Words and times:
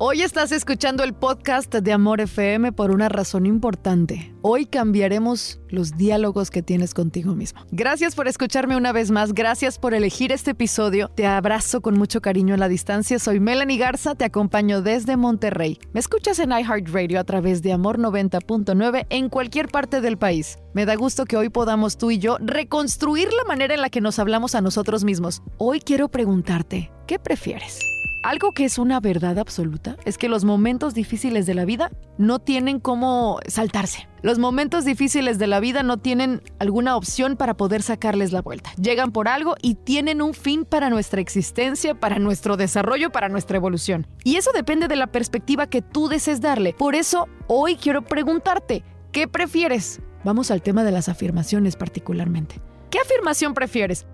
Hoy 0.00 0.22
estás 0.22 0.52
escuchando 0.52 1.02
el 1.02 1.12
podcast 1.12 1.74
de 1.74 1.92
Amor 1.92 2.20
FM 2.20 2.70
por 2.70 2.92
una 2.92 3.08
razón 3.08 3.46
importante. 3.46 4.32
Hoy 4.42 4.66
cambiaremos 4.66 5.58
los 5.70 5.96
diálogos 5.96 6.52
que 6.52 6.62
tienes 6.62 6.94
contigo 6.94 7.34
mismo. 7.34 7.66
Gracias 7.72 8.14
por 8.14 8.28
escucharme 8.28 8.76
una 8.76 8.92
vez 8.92 9.10
más, 9.10 9.34
gracias 9.34 9.76
por 9.76 9.94
elegir 9.94 10.30
este 10.30 10.52
episodio. 10.52 11.08
Te 11.08 11.26
abrazo 11.26 11.80
con 11.80 11.98
mucho 11.98 12.20
cariño 12.20 12.54
en 12.54 12.60
la 12.60 12.68
distancia. 12.68 13.18
Soy 13.18 13.40
Melanie 13.40 13.76
Garza, 13.76 14.14
te 14.14 14.24
acompaño 14.24 14.82
desde 14.82 15.16
Monterrey. 15.16 15.80
Me 15.92 15.98
escuchas 15.98 16.38
en 16.38 16.52
iHeartRadio 16.52 17.18
a 17.18 17.24
través 17.24 17.60
de 17.62 17.72
Amor 17.72 17.98
90.9 17.98 19.06
en 19.10 19.28
cualquier 19.28 19.66
parte 19.66 20.00
del 20.00 20.16
país. 20.16 20.60
Me 20.74 20.86
da 20.86 20.94
gusto 20.94 21.24
que 21.24 21.36
hoy 21.36 21.48
podamos 21.48 21.98
tú 21.98 22.12
y 22.12 22.18
yo 22.18 22.36
reconstruir 22.38 23.30
la 23.32 23.42
manera 23.48 23.74
en 23.74 23.80
la 23.80 23.90
que 23.90 24.00
nos 24.00 24.20
hablamos 24.20 24.54
a 24.54 24.60
nosotros 24.60 25.02
mismos. 25.02 25.42
Hoy 25.56 25.80
quiero 25.80 26.08
preguntarte, 26.08 26.92
¿qué 27.08 27.18
prefieres? 27.18 27.80
Algo 28.22 28.52
que 28.52 28.64
es 28.64 28.78
una 28.78 28.98
verdad 28.98 29.38
absoluta 29.38 29.96
es 30.04 30.18
que 30.18 30.28
los 30.28 30.44
momentos 30.44 30.92
difíciles 30.92 31.46
de 31.46 31.54
la 31.54 31.64
vida 31.64 31.92
no 32.18 32.40
tienen 32.40 32.80
cómo 32.80 33.38
saltarse. 33.46 34.08
Los 34.22 34.40
momentos 34.40 34.84
difíciles 34.84 35.38
de 35.38 35.46
la 35.46 35.60
vida 35.60 35.84
no 35.84 35.98
tienen 35.98 36.42
alguna 36.58 36.96
opción 36.96 37.36
para 37.36 37.56
poder 37.56 37.82
sacarles 37.82 38.32
la 38.32 38.42
vuelta. 38.42 38.72
Llegan 38.80 39.12
por 39.12 39.28
algo 39.28 39.54
y 39.62 39.76
tienen 39.76 40.20
un 40.20 40.34
fin 40.34 40.64
para 40.64 40.90
nuestra 40.90 41.20
existencia, 41.20 41.94
para 41.94 42.18
nuestro 42.18 42.56
desarrollo, 42.56 43.10
para 43.10 43.28
nuestra 43.28 43.56
evolución. 43.56 44.06
Y 44.24 44.34
eso 44.36 44.50
depende 44.52 44.88
de 44.88 44.96
la 44.96 45.06
perspectiva 45.06 45.68
que 45.68 45.80
tú 45.80 46.08
desees 46.08 46.40
darle. 46.40 46.74
Por 46.74 46.96
eso, 46.96 47.28
hoy 47.46 47.76
quiero 47.76 48.02
preguntarte, 48.02 48.82
¿qué 49.12 49.28
prefieres? 49.28 50.00
Vamos 50.24 50.50
al 50.50 50.62
tema 50.62 50.82
de 50.82 50.90
las 50.90 51.08
afirmaciones 51.08 51.76
particularmente. 51.76 52.60
¿Qué 52.90 52.98
afirmación 52.98 53.54
prefieres? 53.54 54.06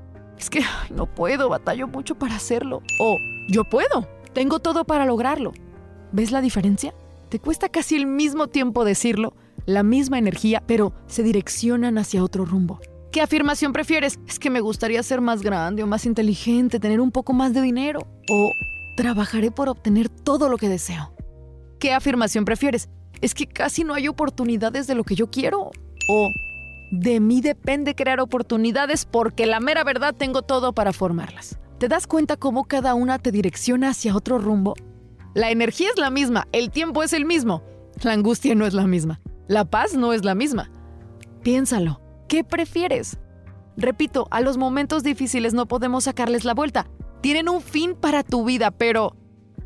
Es 0.44 0.50
que 0.50 0.60
no 0.94 1.06
puedo, 1.06 1.48
batallo 1.48 1.88
mucho 1.88 2.16
para 2.16 2.36
hacerlo. 2.36 2.82
O 3.00 3.16
yo 3.48 3.64
puedo, 3.64 4.06
tengo 4.34 4.58
todo 4.58 4.84
para 4.84 5.06
lograrlo. 5.06 5.54
¿Ves 6.12 6.32
la 6.32 6.42
diferencia? 6.42 6.92
Te 7.30 7.38
cuesta 7.38 7.70
casi 7.70 7.96
el 7.96 8.04
mismo 8.04 8.48
tiempo 8.48 8.84
decirlo, 8.84 9.32
la 9.64 9.82
misma 9.82 10.18
energía, 10.18 10.62
pero 10.66 10.92
se 11.06 11.22
direccionan 11.22 11.96
hacia 11.96 12.22
otro 12.22 12.44
rumbo. 12.44 12.78
¿Qué 13.10 13.22
afirmación 13.22 13.72
prefieres? 13.72 14.20
Es 14.28 14.38
que 14.38 14.50
me 14.50 14.60
gustaría 14.60 15.02
ser 15.02 15.22
más 15.22 15.40
grande 15.40 15.82
o 15.82 15.86
más 15.86 16.04
inteligente, 16.04 16.78
tener 16.78 17.00
un 17.00 17.10
poco 17.10 17.32
más 17.32 17.54
de 17.54 17.62
dinero. 17.62 18.00
O 18.30 18.50
trabajaré 18.98 19.50
por 19.50 19.70
obtener 19.70 20.10
todo 20.10 20.50
lo 20.50 20.58
que 20.58 20.68
deseo. 20.68 21.14
¿Qué 21.78 21.94
afirmación 21.94 22.44
prefieres? 22.44 22.90
Es 23.22 23.32
que 23.32 23.46
casi 23.46 23.82
no 23.82 23.94
hay 23.94 24.08
oportunidades 24.08 24.86
de 24.86 24.94
lo 24.94 25.04
que 25.04 25.14
yo 25.14 25.30
quiero. 25.30 25.70
O 26.10 26.28
de 26.90 27.20
mí 27.20 27.40
depende 27.40 27.94
crear 27.94 28.20
oportunidades 28.20 29.04
porque 29.04 29.46
la 29.46 29.60
mera 29.60 29.84
verdad 29.84 30.14
tengo 30.16 30.42
todo 30.42 30.72
para 30.72 30.92
formarlas. 30.92 31.58
¿Te 31.78 31.88
das 31.88 32.06
cuenta 32.06 32.36
cómo 32.36 32.64
cada 32.64 32.94
una 32.94 33.18
te 33.18 33.32
direcciona 33.32 33.90
hacia 33.90 34.16
otro 34.16 34.38
rumbo? 34.38 34.74
La 35.34 35.50
energía 35.50 35.88
es 35.90 35.98
la 35.98 36.10
misma, 36.10 36.46
el 36.52 36.70
tiempo 36.70 37.02
es 37.02 37.12
el 37.12 37.24
mismo, 37.24 37.62
la 38.02 38.12
angustia 38.12 38.54
no 38.54 38.66
es 38.66 38.74
la 38.74 38.86
misma, 38.86 39.20
la 39.48 39.64
paz 39.64 39.94
no 39.94 40.12
es 40.12 40.24
la 40.24 40.34
misma. 40.34 40.70
Piénsalo, 41.42 42.00
¿qué 42.28 42.44
prefieres? 42.44 43.18
Repito, 43.76 44.28
a 44.30 44.40
los 44.40 44.56
momentos 44.56 45.02
difíciles 45.02 45.52
no 45.52 45.66
podemos 45.66 46.04
sacarles 46.04 46.44
la 46.44 46.54
vuelta. 46.54 46.86
Tienen 47.20 47.48
un 47.48 47.60
fin 47.60 47.96
para 47.96 48.22
tu 48.22 48.44
vida, 48.44 48.70
pero 48.70 49.16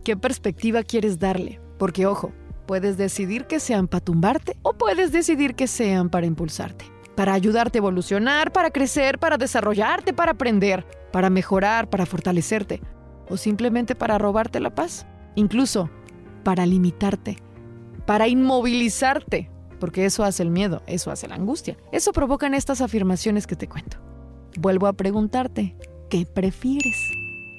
¿qué 0.02 0.16
perspectiva 0.16 0.82
quieres 0.82 1.18
darle? 1.18 1.60
Porque 1.78 2.06
ojo, 2.06 2.32
puedes 2.66 2.96
decidir 2.96 3.44
que 3.44 3.60
sean 3.60 3.86
para 3.86 4.04
tumbarte 4.04 4.56
o 4.62 4.72
puedes 4.72 5.12
decidir 5.12 5.54
que 5.54 5.66
sean 5.66 6.08
para 6.08 6.26
impulsarte 6.26 6.97
para 7.18 7.34
ayudarte 7.34 7.78
a 7.78 7.80
evolucionar, 7.80 8.52
para 8.52 8.70
crecer, 8.70 9.18
para 9.18 9.36
desarrollarte, 9.36 10.12
para 10.12 10.30
aprender, 10.30 10.86
para 11.10 11.30
mejorar, 11.30 11.90
para 11.90 12.06
fortalecerte, 12.06 12.80
o 13.28 13.36
simplemente 13.36 13.96
para 13.96 14.18
robarte 14.18 14.60
la 14.60 14.72
paz, 14.72 15.04
incluso 15.34 15.90
para 16.44 16.64
limitarte, 16.64 17.38
para 18.06 18.28
inmovilizarte, 18.28 19.50
porque 19.80 20.04
eso 20.04 20.22
hace 20.22 20.44
el 20.44 20.50
miedo, 20.50 20.84
eso 20.86 21.10
hace 21.10 21.26
la 21.26 21.34
angustia, 21.34 21.76
eso 21.90 22.12
provocan 22.12 22.54
estas 22.54 22.80
afirmaciones 22.80 23.48
que 23.48 23.56
te 23.56 23.66
cuento. 23.66 23.96
Vuelvo 24.56 24.86
a 24.86 24.92
preguntarte, 24.92 25.76
¿qué 26.10 26.24
prefieres? 26.24 26.94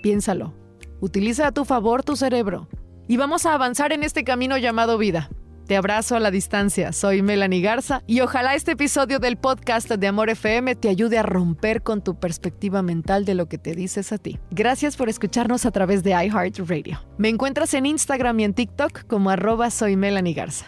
Piénsalo, 0.02 0.54
utiliza 1.02 1.48
a 1.48 1.52
tu 1.52 1.66
favor 1.66 2.02
tu 2.02 2.16
cerebro 2.16 2.70
y 3.10 3.18
vamos 3.18 3.46
a 3.46 3.56
avanzar 3.56 3.92
en 3.92 4.04
este 4.04 4.24
camino 4.24 4.58
llamado 4.58 4.98
vida. 4.98 5.30
Te 5.70 5.78
abrazo 5.78 6.16
a 6.16 6.20
la 6.20 6.32
distancia, 6.32 6.92
soy 6.94 7.22
Melanie 7.22 7.62
Garza 7.62 8.02
y 8.08 8.22
ojalá 8.22 8.56
este 8.56 8.72
episodio 8.72 9.20
del 9.20 9.38
podcast 9.38 9.88
de 9.88 10.08
Amor 10.08 10.32
FM 10.32 10.74
te 10.74 10.90
ayude 10.90 11.20
a 11.20 11.22
romper 11.22 11.84
con 11.84 12.04
tu 12.04 12.20
perspectiva 12.20 12.82
mental 12.82 13.24
de 13.24 13.36
lo 13.36 13.48
que 13.48 13.60
te 13.60 13.76
dices 13.76 14.12
a 14.12 14.18
ti. 14.18 14.40
Gracias 14.50 14.98
por 14.98 15.10
escucharnos 15.10 15.68
a 15.68 15.72
través 15.72 16.02
de 16.02 16.10
iHeartRadio. 16.10 17.00
Me 17.20 17.30
encuentras 17.30 17.76
en 17.76 17.86
Instagram 17.86 18.40
y 18.40 18.46
en 18.46 18.56
TikTok 18.56 19.06
como 19.06 19.30
arroba 19.30 19.70
soy 19.70 19.96
Melanie 19.96 20.34
Garza. 20.34 20.66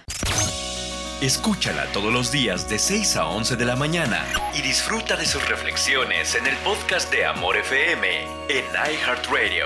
Escúchala 1.20 1.88
todos 1.94 2.14
los 2.14 2.32
días 2.32 2.70
de 2.70 2.78
6 2.78 3.16
a 3.16 3.26
11 3.26 3.56
de 3.56 3.66
la 3.66 3.76
mañana 3.76 4.24
y 4.56 4.62
disfruta 4.62 5.16
de 5.16 5.26
sus 5.26 5.50
reflexiones 5.50 6.36
en 6.36 6.46
el 6.46 6.56
podcast 6.58 7.12
de 7.12 7.26
Amor 7.26 7.58
FM 7.58 8.08
en 8.50 8.66
iHeartRadio. 8.76 9.66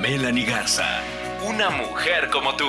Melanie 0.00 0.44
Garza, 0.44 1.02
una 1.44 1.70
mujer 1.70 2.30
como 2.30 2.54
tú 2.54 2.68